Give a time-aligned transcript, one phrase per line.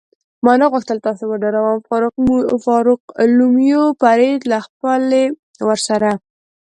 [0.43, 1.79] ما نه غوښتل تاسې وډاروم،
[2.65, 5.23] فاروقلومیو فرید له خپلې
[5.67, 6.09] ورسره.